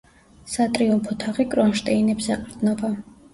სატრიუმფო 0.53 1.17
თაღი 1.25 1.45
კრონშტეინებს 1.51 2.31
ეყრდნობა. 2.37 2.93